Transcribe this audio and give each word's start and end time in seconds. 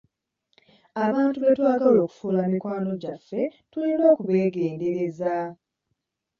Abantu 1.05 1.37
betwagala 1.45 1.99
okufuula 2.05 2.41
mikwano 2.51 2.91
gyaffe 3.01 3.41
tulina 3.71 4.05
okubeegendereza. 4.13 5.33